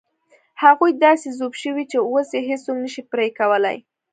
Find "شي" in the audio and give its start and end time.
2.93-3.01